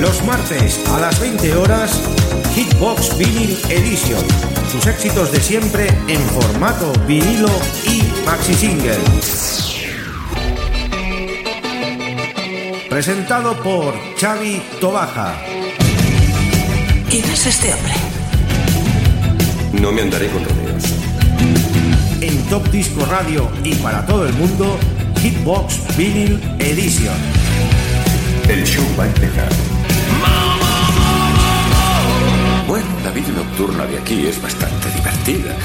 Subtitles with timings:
[0.00, 2.00] Los martes a las 20 horas,
[2.54, 4.24] Hitbox Vinyl Edition.
[4.72, 7.50] Sus éxitos de siempre en formato vinilo
[7.84, 8.96] y maxi single.
[12.88, 15.34] Presentado por Xavi Tobaja.
[17.10, 17.92] ¿Quién es este hombre?
[19.82, 20.84] No me andaré con rodeos.
[22.22, 24.78] En Top Disco Radio y para todo el mundo,
[25.20, 27.16] Hitbox Vinyl Edition.
[28.48, 29.79] El show va a empezar.
[33.20, 35.56] Vida nocturna de aquí es bastante divertida.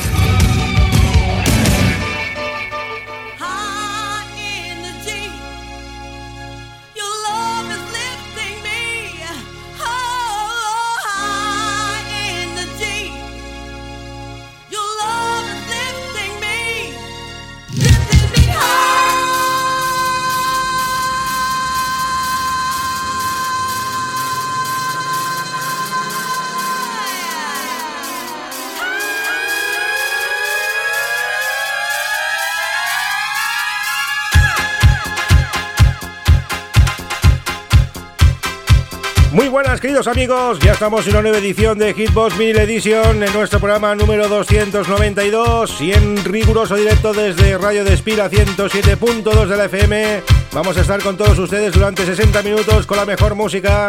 [39.95, 40.59] Queridos amigos.
[40.59, 45.79] Ya estamos en una nueva edición de Hitbox Mini Edition en nuestro programa número 292
[45.79, 50.21] y en riguroso directo desde Radio Despira 107.2 de la FM.
[50.51, 53.87] Vamos a estar con todos ustedes durante 60 minutos con la mejor música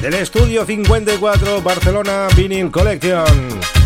[0.00, 3.79] del estudio 54 Barcelona Vinyl Collection.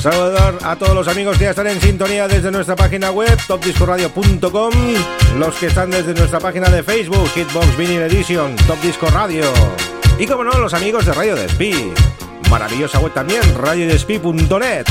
[0.00, 4.72] Saludar a todos los amigos que ya están en sintonía desde nuestra página web topdiscoradio.com,
[5.36, 9.44] los que están desde nuestra página de Facebook Hitbox Vinyl Edition Top Disco Radio.
[10.18, 11.92] Y como no los amigos de Radio Despí,
[12.48, 14.86] maravillosa web también radiodespi.net.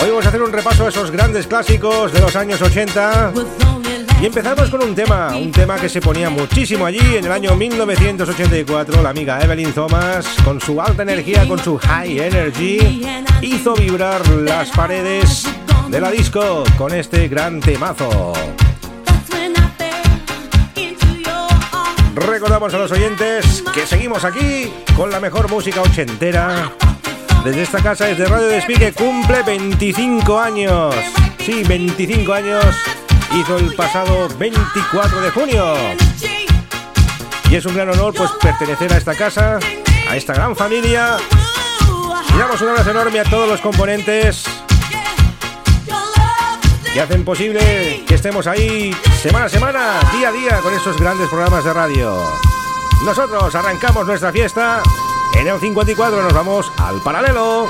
[0.00, 3.32] Hoy vamos a hacer un repaso a esos grandes clásicos de los años 80
[4.22, 7.56] y empezamos con un tema, un tema que se ponía muchísimo allí en el año
[7.56, 9.02] 1984.
[9.02, 13.04] La amiga Evelyn Thomas, con su alta energía, con su high energy,
[13.40, 15.48] hizo vibrar las paredes
[15.88, 18.32] de la disco con este gran temazo.
[22.14, 26.70] Recordamos a los oyentes que seguimos aquí con la mejor música ochentera.
[27.44, 30.94] Desde esta casa, desde Radio Despique, cumple 25 años.
[31.44, 32.64] Sí, 25 años
[33.34, 35.74] hizo el pasado 24 de junio.
[37.50, 39.58] Y es un gran honor pues pertenecer a esta casa,
[40.08, 41.16] a esta gran familia.
[42.34, 44.44] Y damos un abrazo enorme a todos los componentes
[46.92, 51.28] que hacen posible que estemos ahí semana a semana, día a día con estos grandes
[51.28, 52.18] programas de radio.
[53.04, 54.82] Nosotros arrancamos nuestra fiesta
[55.34, 57.68] en el 54, nos vamos al paralelo.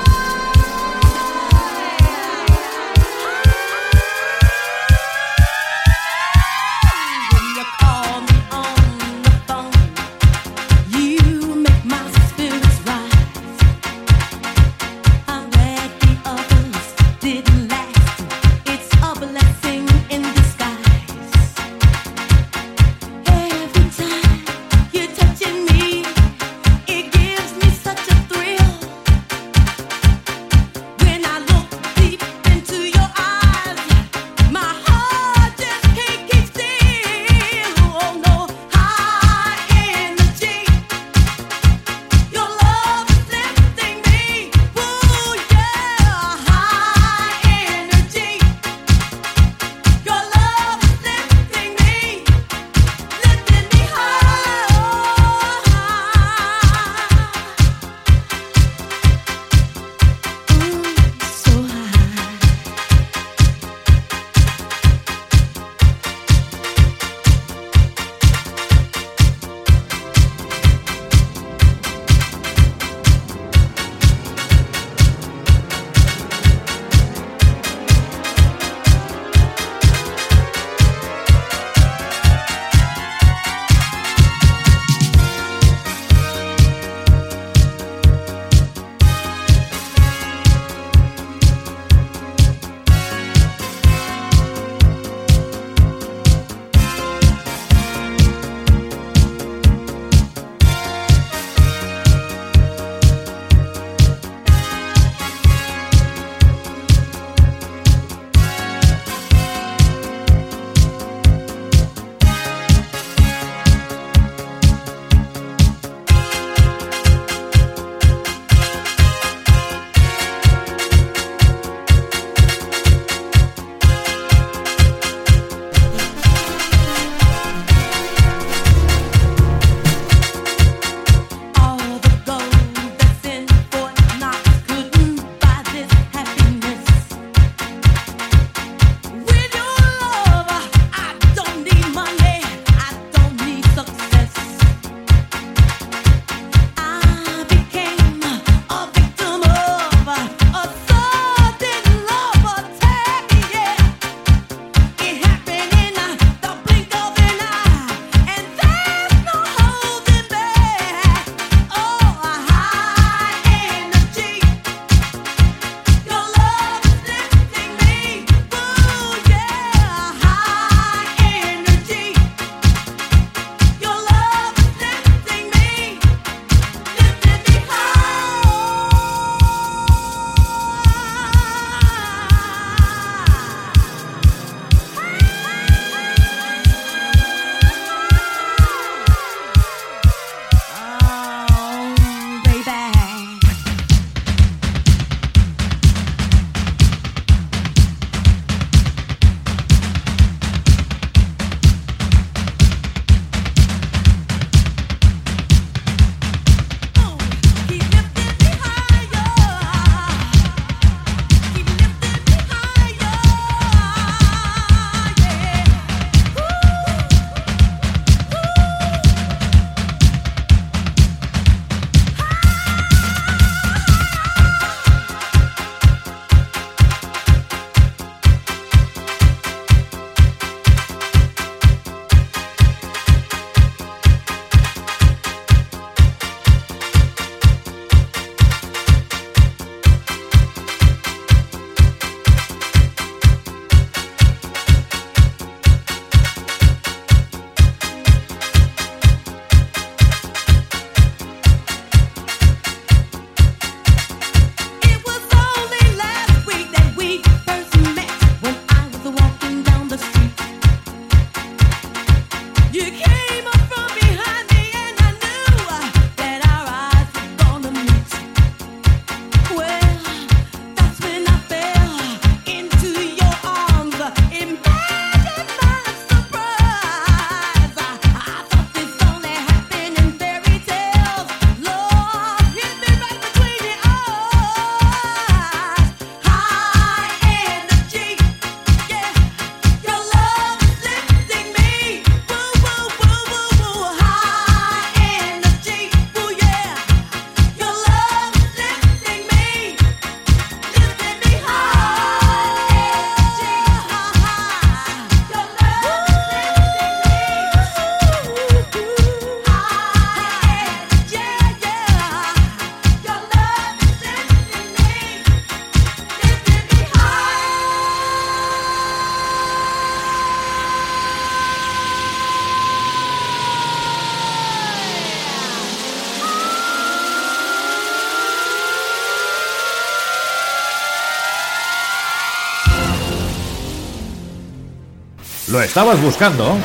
[335.63, 336.57] Estabas buscando?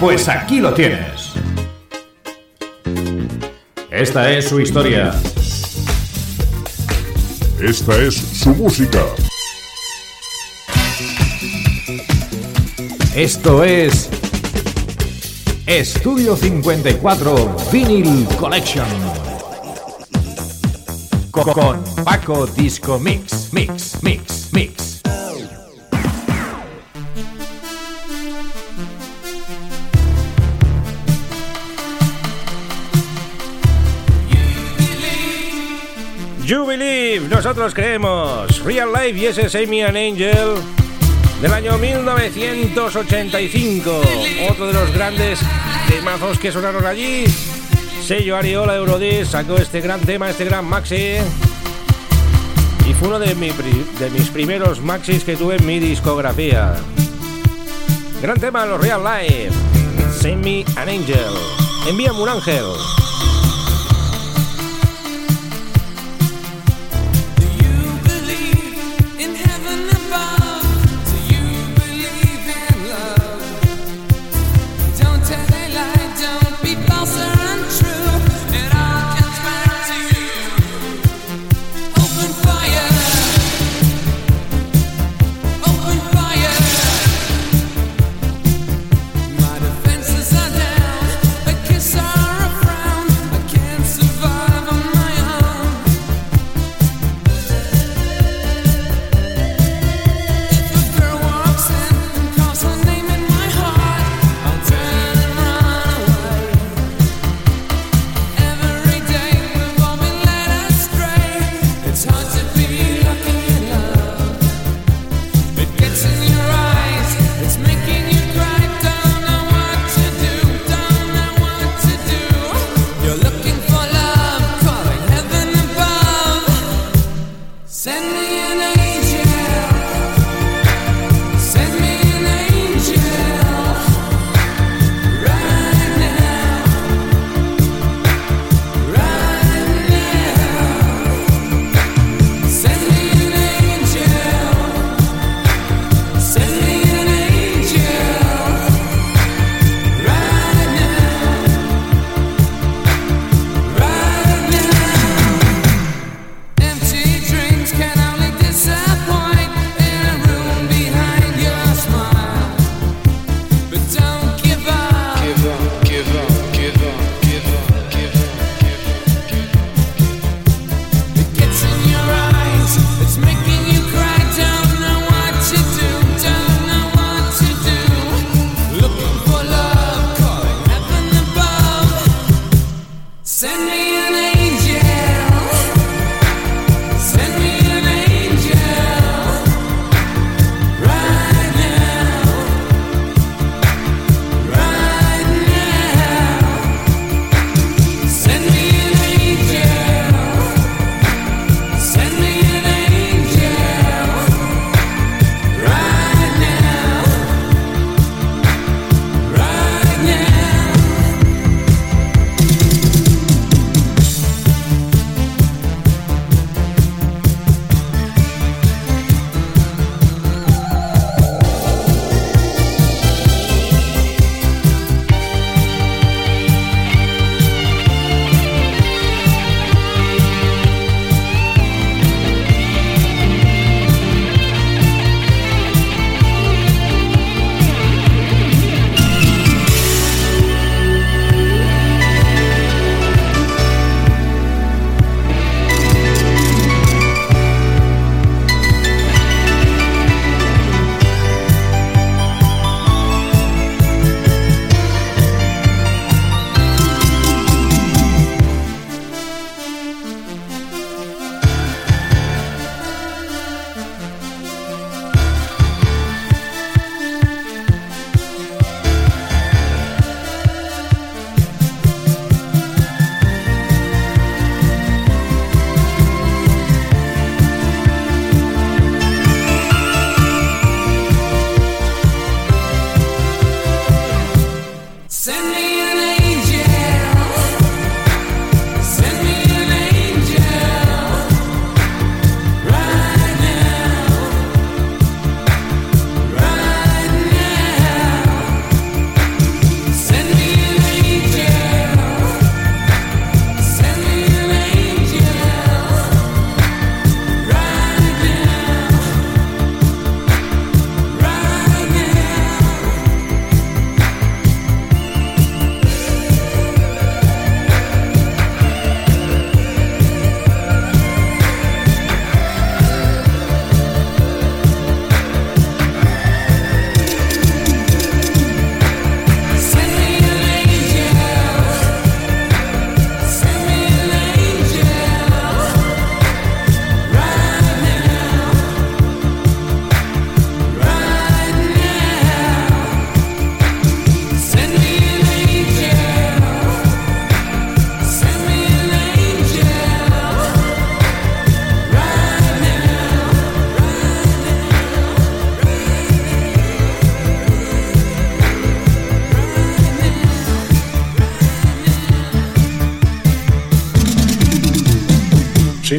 [0.00, 1.32] Pues aquí lo tienes.
[3.90, 5.14] Esta es su historia.
[7.60, 9.02] Esta es su música.
[13.14, 14.08] Esto es
[15.66, 18.86] Estudio 54 Vinyl Collection.
[21.30, 25.00] Con Paco Disco Mix, Mix, Mix, Mix.
[36.44, 38.62] You Believe, nosotros creemos.
[38.64, 40.54] Real Life y ese Semi an Angel
[41.40, 44.02] del año 1985.
[44.50, 45.40] Otro de los grandes
[45.88, 47.24] temazos que sonaron allí.
[48.04, 51.16] Sello Ariola Eurodisc sacó este gran tema, este gran maxi.
[52.88, 56.74] Y fue uno de, mi de mis primeros maxis que tuve en mi discografía.
[58.22, 59.52] Gran tema, los Real Life.
[60.18, 61.34] Semi an Angel.
[61.86, 62.64] Envíame un ángel.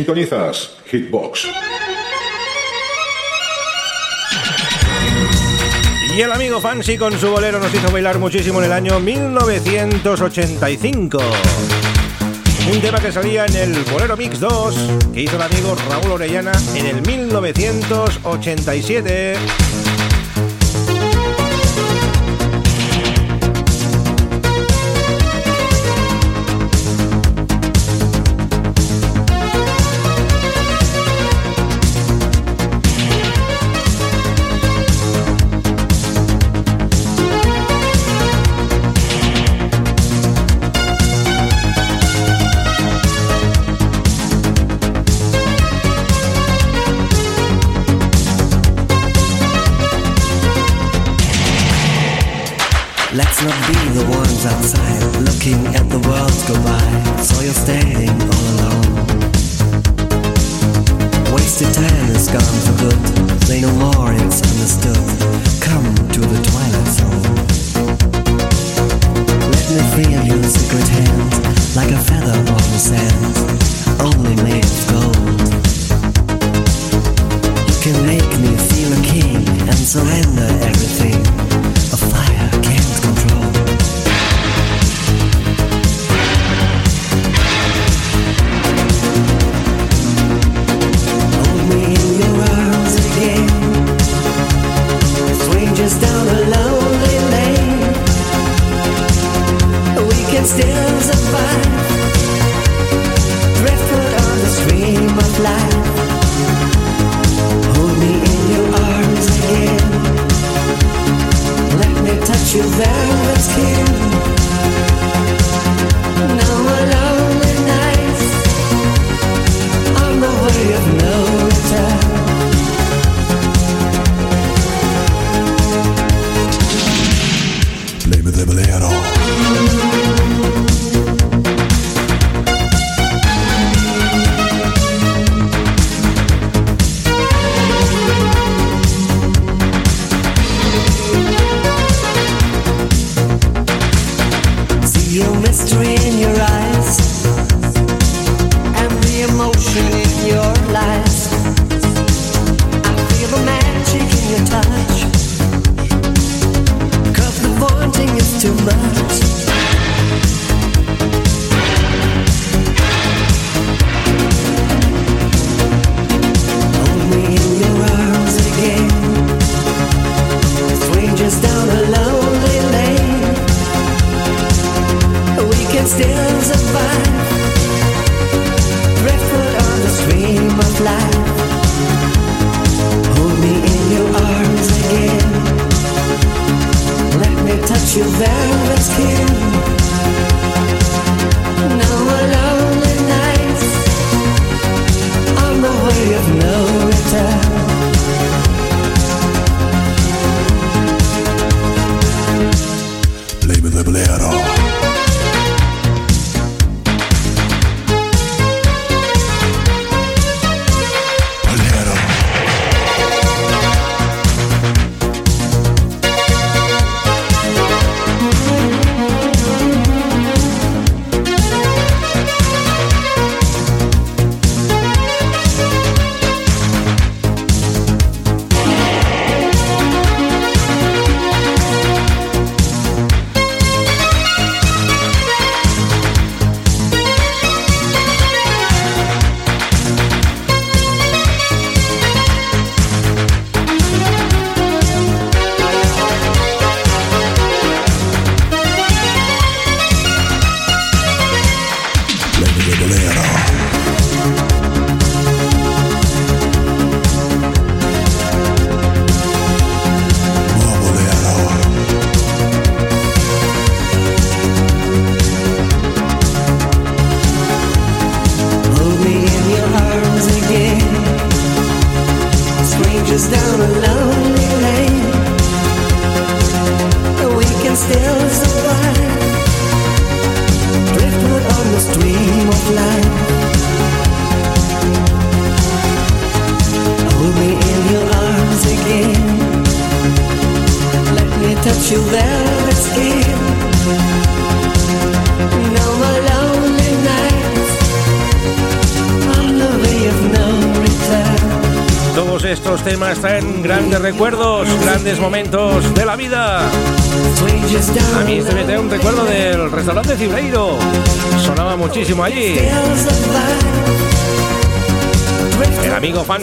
[0.10, 1.46] Sintonizas Hitbox.
[6.18, 11.20] Y el amigo Fancy con su bolero nos hizo bailar muchísimo en el año 1985.
[12.72, 14.75] Un tema que salía en el Bolero Mix 2
[15.13, 19.36] que hizo el amigo Raúl Orellana en el 1987.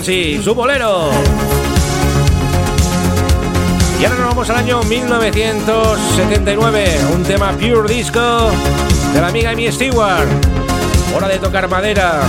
[0.06, 1.10] Fancy, su bolero.
[4.00, 8.52] Y ahora nos vamos al año 1979, un tema pure disco
[9.12, 10.28] de la amiga Amy Stewart.
[11.16, 12.20] Hora de tocar madera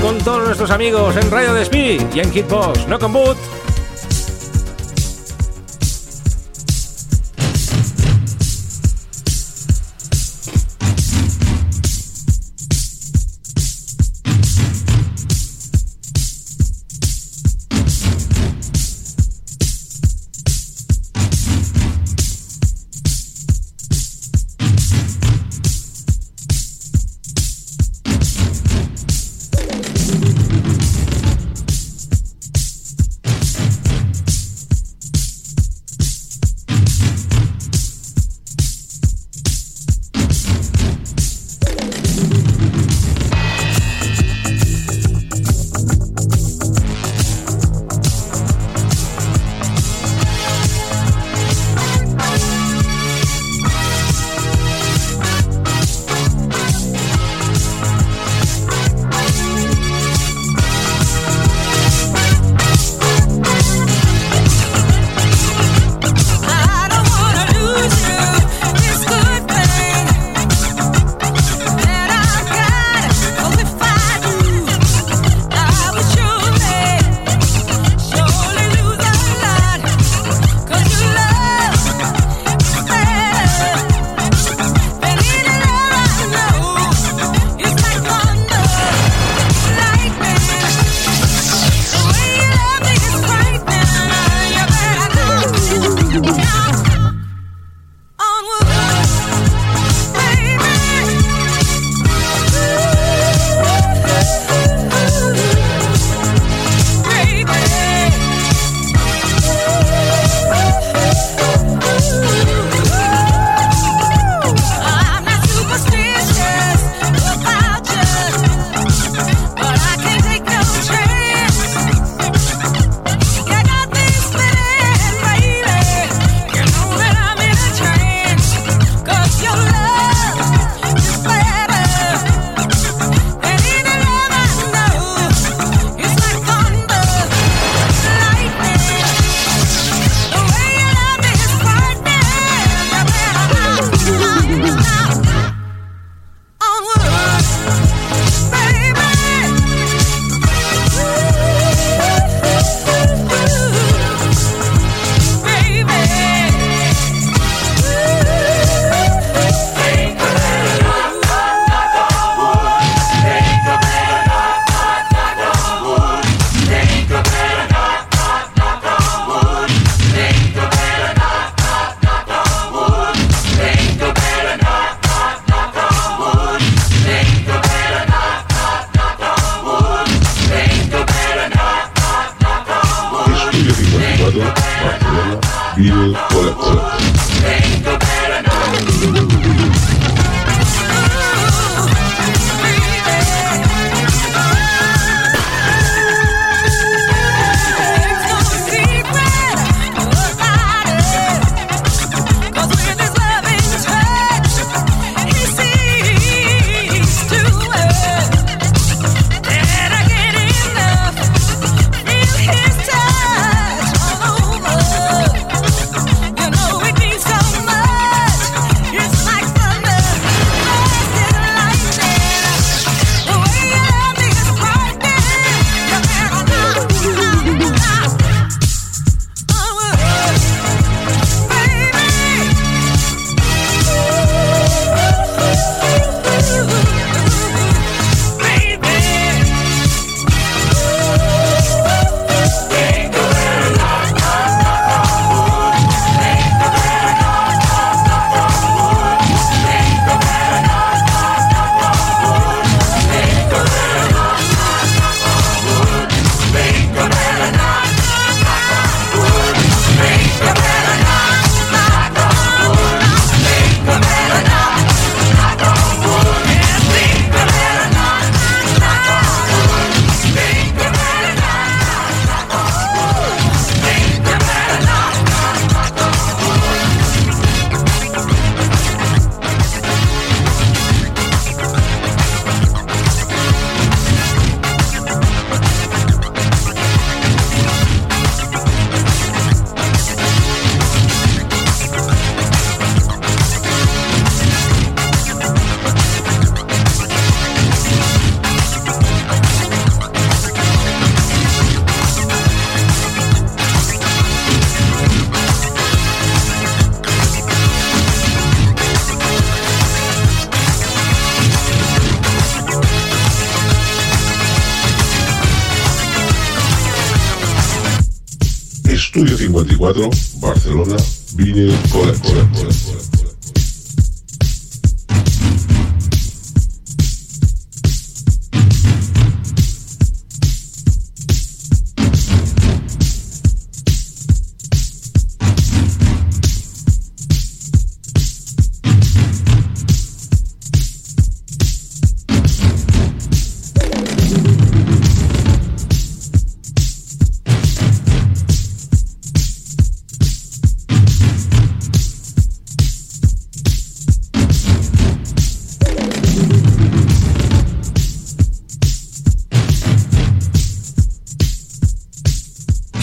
[0.00, 3.36] con todos nuestros amigos en Radio Despí y en Hitbox, no con boot.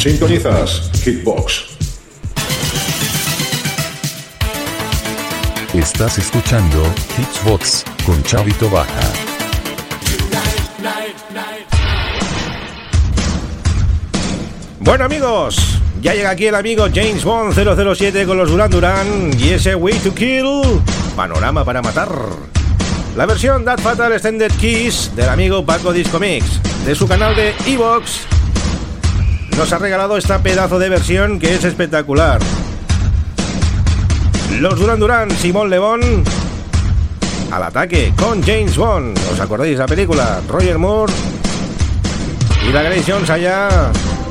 [0.05, 1.65] Sintonizas Hitbox.
[5.73, 6.83] Estás escuchando
[7.17, 9.01] Hitsbox con Chavito Baja.
[14.79, 19.53] Bueno amigos, ya llega aquí el amigo James Bond 007 con los Duran Duran y
[19.53, 20.45] ese Way to Kill,
[21.15, 22.11] panorama para matar.
[23.17, 27.55] La versión That Fatal Extended Keys del amigo Paco Disco Mix, de su canal de
[27.65, 28.34] Evox,
[29.57, 32.39] nos ha regalado esta pedazo de versión que es espectacular.
[34.59, 36.01] Los Duran Duran, Simón Lebón,
[37.51, 39.17] al ataque con James Bond.
[39.31, 40.41] ¿Os acordáis de la película?
[40.47, 41.13] Roger Moore
[42.67, 43.69] y la Grace Jones allá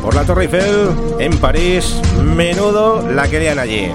[0.02, 2.00] por la Torre Eiffel en París.
[2.22, 3.90] Menudo la querían allí.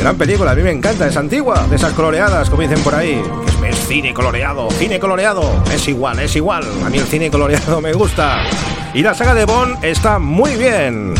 [0.00, 3.22] Gran película, a mí me encanta, es antigua, de esas coloreadas, como dicen por ahí.
[3.46, 6.64] Es, es cine coloreado, cine coloreado, es igual, es igual.
[6.84, 8.42] A mí el cine coloreado me gusta.
[8.92, 11.14] Y la saga de Bond está muy bien.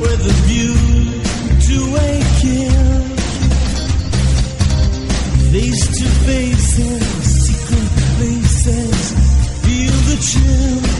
[0.00, 0.74] With a view
[1.68, 2.94] to a kill.
[5.52, 7.04] Face to faces,
[7.46, 9.12] secret places,
[9.62, 10.93] feel the chill.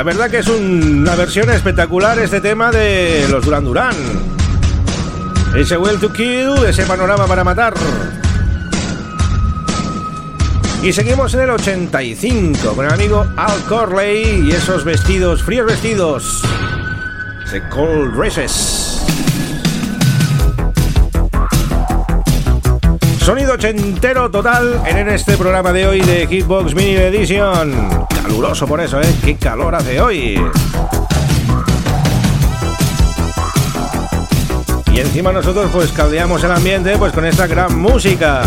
[0.00, 3.94] La verdad que es un- una versión espectacular este tema de los Duran Duran.
[5.54, 7.74] Ese Well to Kill, ese panorama para matar.
[10.82, 16.40] Y seguimos en el 85 con el amigo Al Corley y esos vestidos, fríos vestidos.
[17.50, 19.02] The Cold Dresses.
[23.22, 28.08] Sonido ochentero total en este programa de hoy de Hitbox Mini Edition.
[28.30, 29.14] Caluroso por eso, ¿eh?
[29.24, 30.40] Qué calor hace hoy.
[34.92, 38.42] Y encima nosotros pues caldeamos el ambiente pues con esta gran música.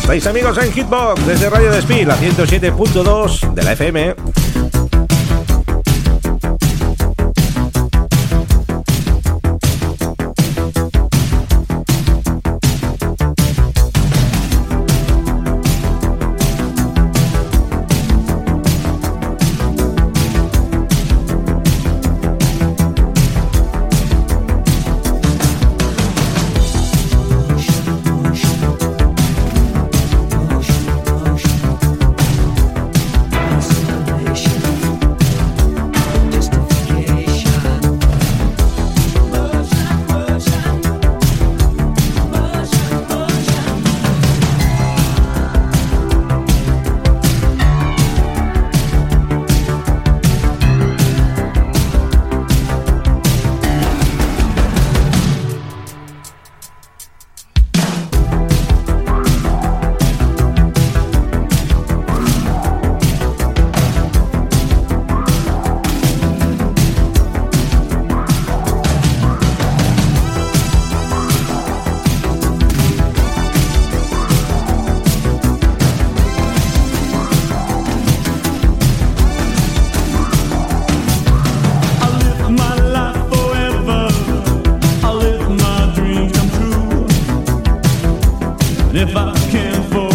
[0.00, 4.31] Estáis amigos en Hitbox desde Radio Despí, la 107.2 de la FM.
[88.94, 90.11] if I can't for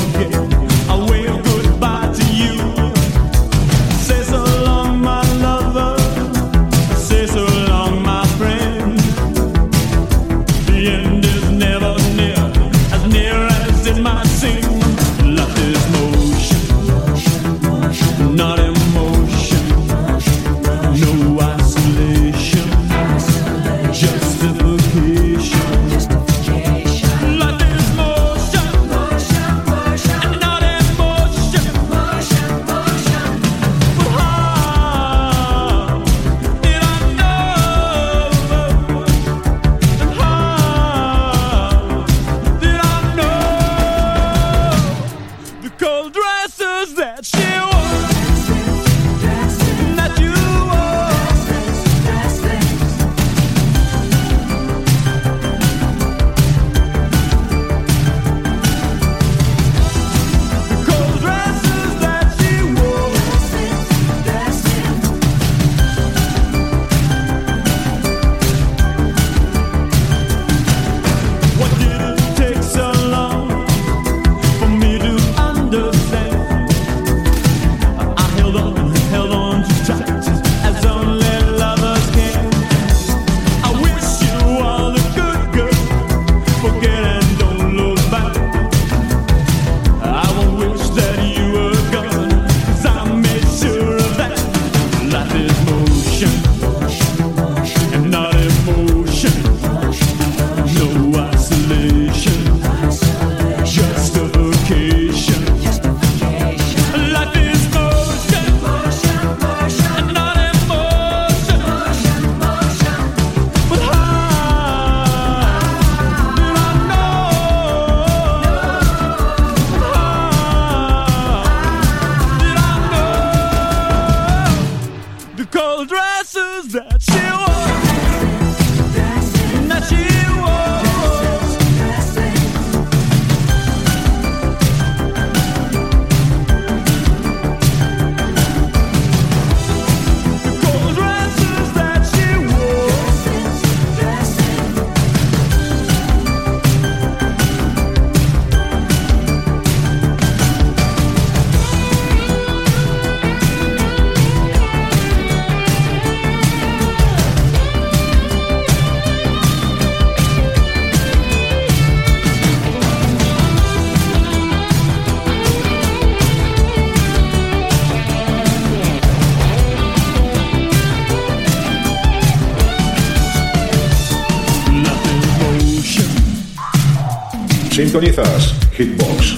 [177.97, 179.35] Sintonizas Hitbox.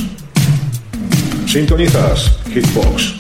[1.48, 3.19] Sintonizas Hitbox.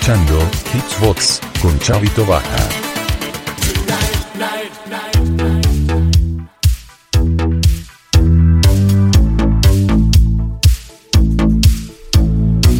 [0.00, 0.38] Escuchando
[0.72, 2.68] Hitsbox con Chavito Baja.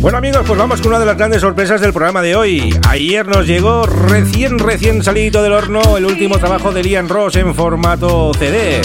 [0.00, 2.74] Bueno amigos, pues vamos con una de las grandes sorpresas del programa de hoy.
[2.88, 7.54] Ayer nos llegó recién, recién salido del horno el último trabajo de Liam Ross en
[7.54, 8.80] formato CD.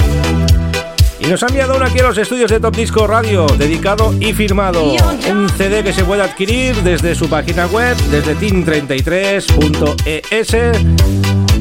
[1.26, 4.32] Y nos ha enviado uno aquí a los estudios de Top Disco Radio, dedicado y
[4.34, 4.94] firmado.
[5.28, 10.54] Un CD que se puede adquirir desde su página web, desde team33.es.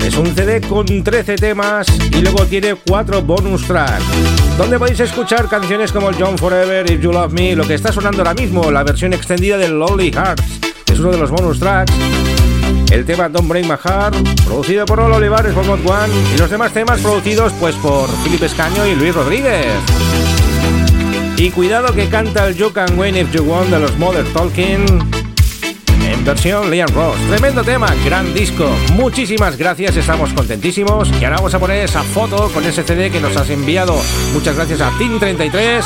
[0.04, 4.04] Es un CD con 13 temas y luego tiene 4 bonus tracks,
[4.58, 8.18] donde podéis escuchar canciones como John Forever, If You Love Me, lo que está sonando
[8.18, 10.44] ahora mismo, la versión extendida del Lonely Hearts,
[10.92, 11.94] es uno de los bonus tracks.
[12.94, 14.14] El tema Don't Break My Heart,
[14.44, 18.86] producido por Olo Olivares, por One, y los demás temas producidos pues por Felipe Escaño
[18.86, 19.66] y Luis Rodríguez.
[21.36, 24.86] Y cuidado que canta el You Can Win If You Want de los Mother Talking
[26.04, 27.16] en versión Liam Ross.
[27.28, 28.70] Tremendo tema, gran disco.
[28.92, 31.10] Muchísimas gracias, estamos contentísimos.
[31.20, 34.00] Y ahora vamos a poner esa foto con ese CD que nos has enviado.
[34.32, 35.82] Muchas gracias a Team33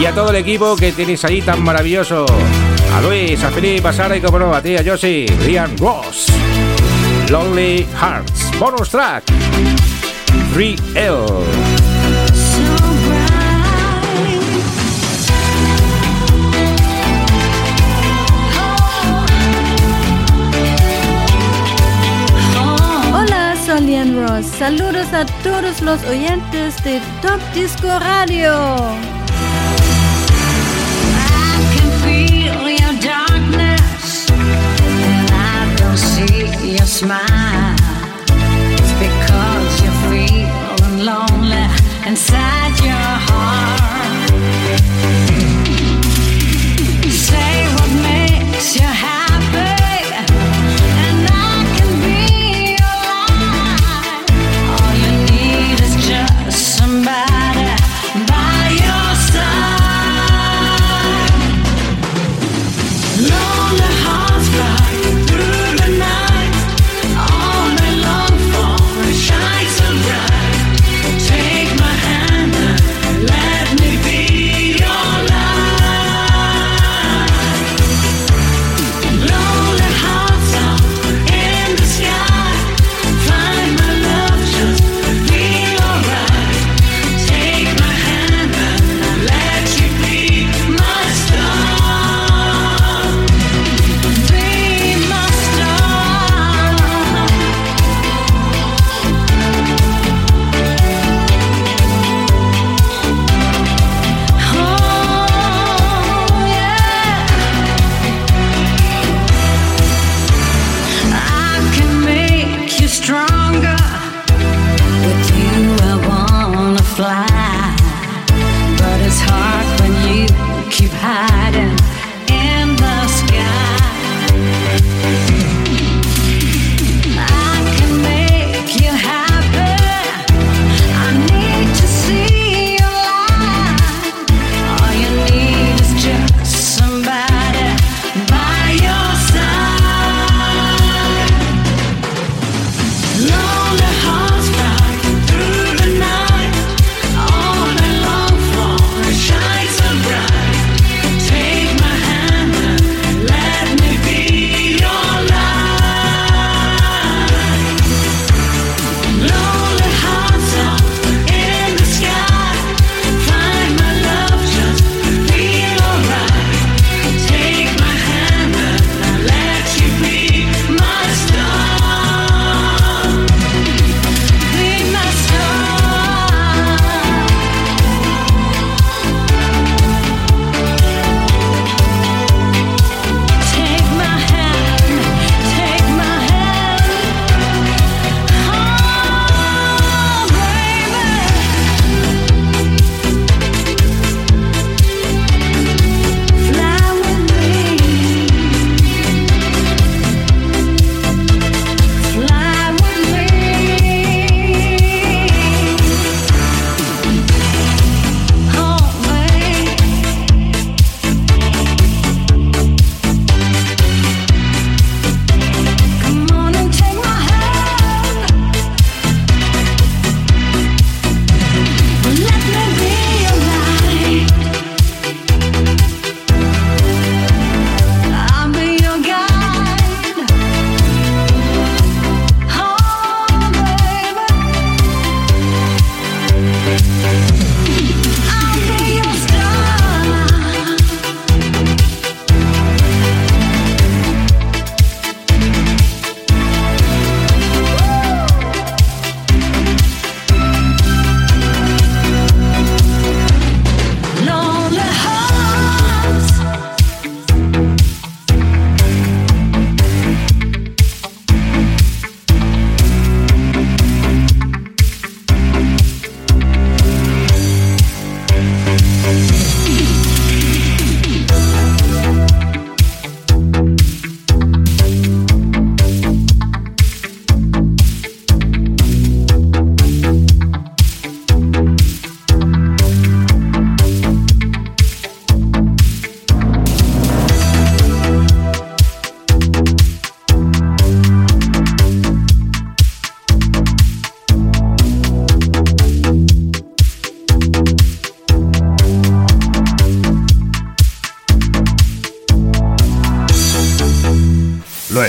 [0.00, 2.26] y a todo el equipo que tenéis ahí tan maravilloso.
[2.92, 6.26] A Luis, a Felipe, a Sara y como a ti, a Josie, Liam Ross.
[7.30, 8.50] Lonely Hearts.
[8.58, 9.24] Bonus track.
[10.54, 11.26] 3L.
[23.12, 24.46] Hola, soy Lian Ross.
[24.58, 29.13] Saludos a todos los oyentes de Top Disco Radio.
[36.82, 37.76] Smile.
[38.28, 41.66] It's because you're feeling lonely
[42.06, 43.13] inside your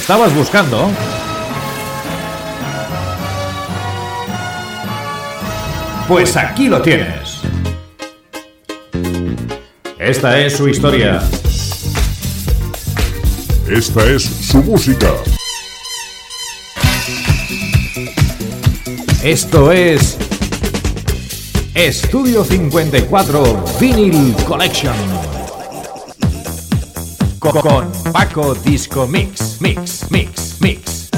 [0.06, 0.88] estabas buscando.
[6.08, 7.40] Pues aquí lo tienes.
[9.98, 11.24] Esta es su historia.
[13.68, 15.12] Esta es su música.
[19.24, 20.20] Esto es
[21.74, 25.25] Estudio 54 Vinyl Collection
[27.52, 31.10] con, Paco Disco Mix, Mix, Mix, Mix.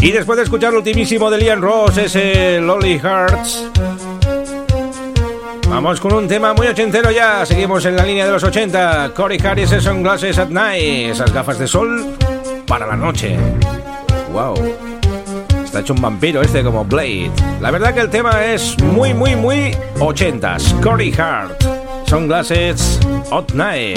[0.00, 3.66] Y después de escuchar lo ultimísimo de Lian Ross, ese Lolly Hearts,
[5.68, 7.44] vamos con un tema muy ochentero ya.
[7.46, 9.12] Seguimos en la línea de los 80.
[9.14, 12.16] Cory Harris, Sunglasses at Night, esas gafas de sol
[12.66, 13.36] para la noche.
[14.32, 14.87] ¡Wow!
[15.78, 17.30] Está hecho un vampiro este como Blade.
[17.60, 20.80] La verdad que el tema es muy, muy, muy 80s.
[20.80, 21.62] Cory Hart.
[22.08, 22.98] Sunglasses.
[23.30, 23.96] Hot Night.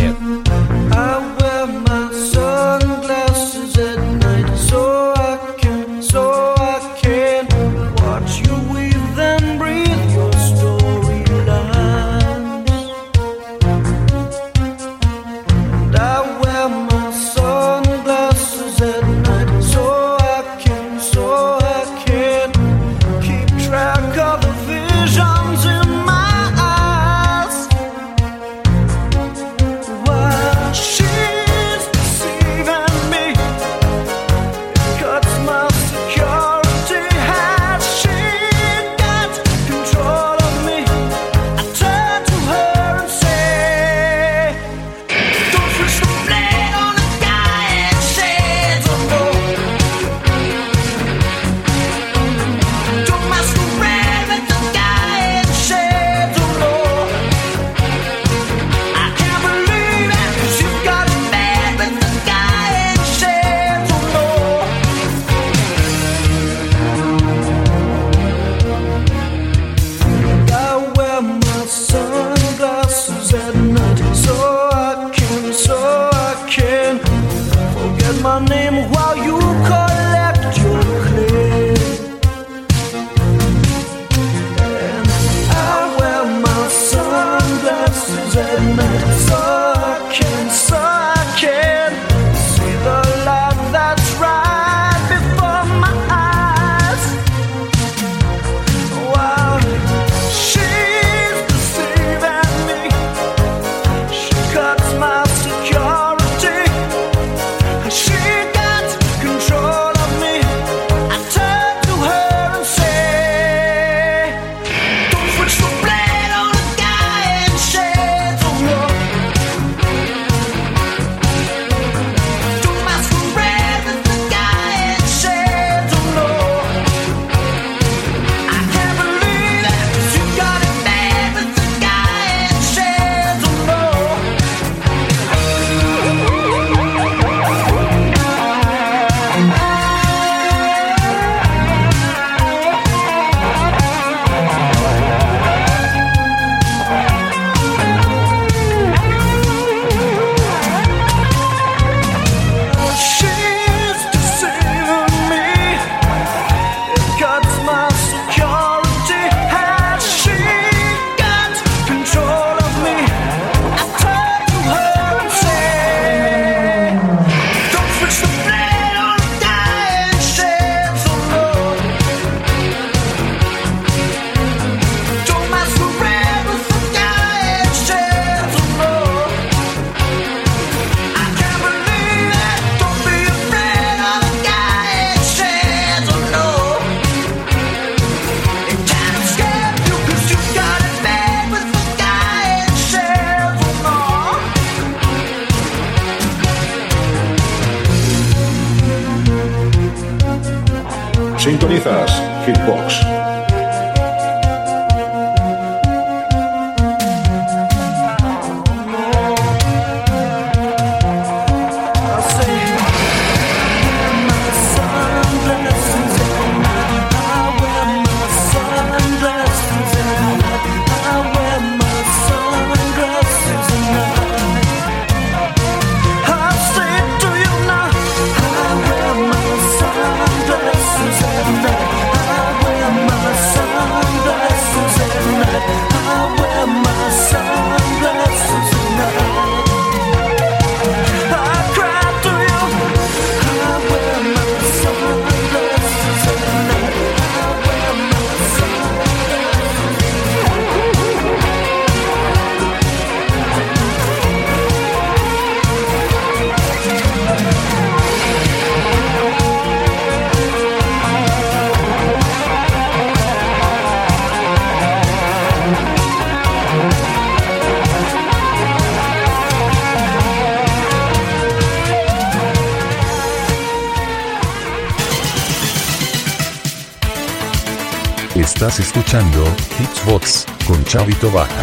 [278.35, 279.43] Estás escuchando
[279.77, 281.61] Hitsbox con Chavito Baja.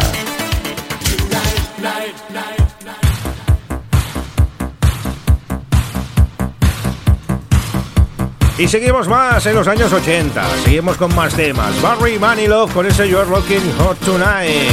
[8.59, 10.45] Y seguimos más en los años 80.
[10.63, 11.81] Seguimos con más temas.
[11.81, 14.69] Barry Manilow con ese You're Rocking Hot Tonight.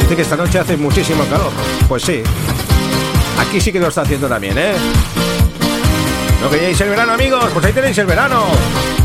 [0.00, 1.52] Dice que esta noche hace muchísimo calor.
[1.88, 2.22] Pues sí.
[3.38, 4.74] Aquí sí que lo está haciendo también, ¿eh?
[6.40, 7.50] ¿No queríais el verano, amigos?
[7.52, 8.44] Pues ahí tenéis el verano.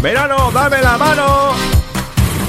[0.02, 1.52] Verano, dame la mano.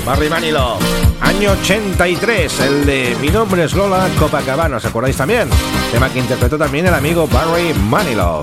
[0.04, 0.78] Barry Manilow.
[1.20, 5.48] Año 83, el de Mi nombre es Lola Copacabana, ¿os acordáis también?
[5.92, 8.42] Tema que interpretó también el amigo Barry Manilow.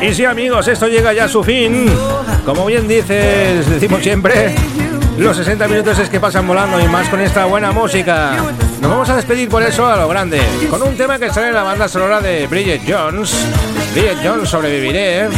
[0.00, 1.86] Y sí, amigos, esto llega ya a su fin.
[2.46, 4.54] Como bien dices, decimos siempre,
[5.18, 8.34] los 60 minutos es que pasan volando y más con esta buena música.
[8.80, 10.40] Nos vamos a despedir por eso a lo grande,
[10.70, 13.46] con un tema que sale en la banda sonora de Bridget Jones.
[13.92, 15.28] Bridget Jones, sobreviviré.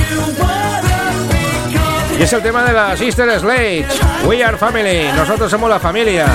[2.19, 3.87] Y es el tema de la Sister Slade.
[4.27, 5.09] We are family.
[5.17, 6.27] Nosotros somos la familia.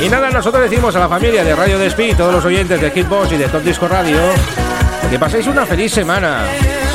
[0.00, 3.30] Y nada, nosotros decimos a la familia de Radio Despí todos los oyentes de Hitbox
[3.30, 4.18] y de Top Disco Radio
[5.10, 6.44] que paséis una feliz semana.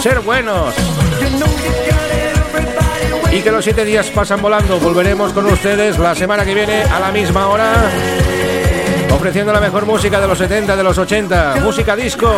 [0.02, 0.74] Ser buenos.
[3.32, 4.80] Y que los siete días pasan volando.
[4.80, 7.74] Volveremos con ustedes la semana que viene a la misma hora.
[9.12, 11.58] Ofreciendo la mejor música de los 70, de los 80.
[11.62, 12.32] Música disco.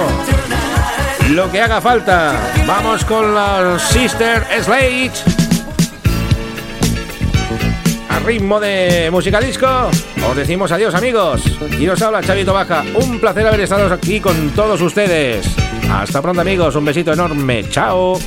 [1.30, 2.34] Lo que haga falta.
[2.66, 5.12] Vamos con la Sister Slate.
[8.10, 9.68] A ritmo de música disco.
[10.28, 11.44] Os decimos adiós amigos.
[11.80, 12.84] Y os habla Chavito Baja.
[12.96, 15.59] Un placer haber estado aquí con todos ustedes.
[15.92, 16.76] Hasta pronto amigos.
[16.76, 17.68] Un besito enorme.
[17.70, 18.18] Chao.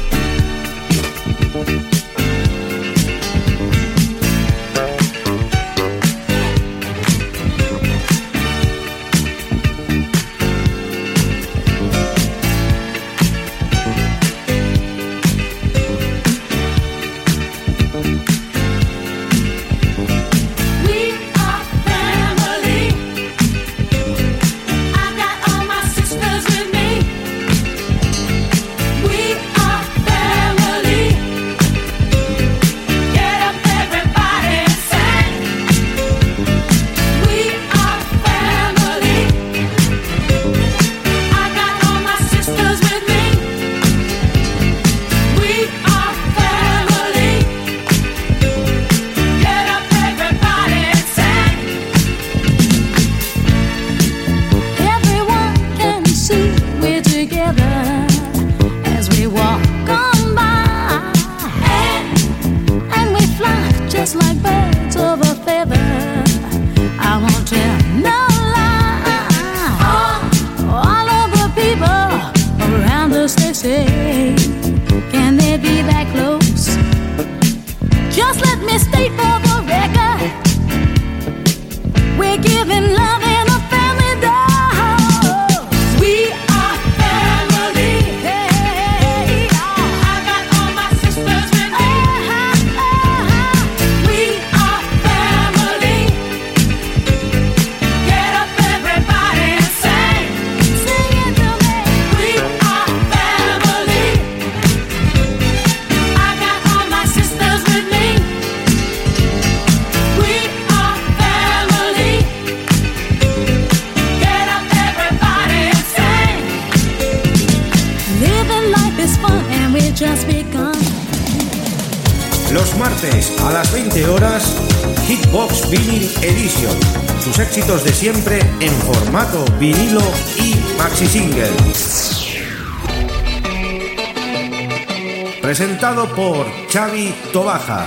[136.72, 137.86] Xavi Tobaja.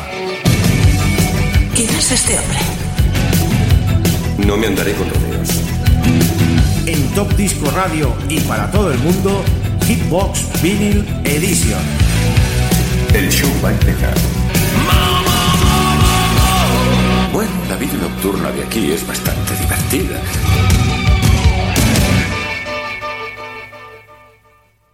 [1.74, 2.60] ¿Quién es este hombre?
[4.46, 5.50] No me andaré con rodeos.
[6.86, 9.44] En Top Disco Radio y para todo el mundo,
[9.88, 11.80] Hitbox Vinyl Edition.
[13.16, 14.14] El show va a empezar.
[17.34, 20.22] Bueno, la vida nocturna de aquí es bastante divertida.